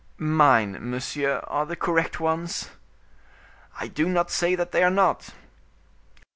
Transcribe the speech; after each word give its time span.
"Mine, 0.17 0.79
monsieur, 0.81 1.41
are 1.43 1.67
the 1.67 1.75
correct 1.75 2.19
ones." 2.19 2.71
"I 3.79 3.87
do 3.87 4.09
not 4.09 4.31
say 4.31 4.55
that 4.55 4.71
they 4.71 4.81
are 4.83 4.89
not." 4.89 5.29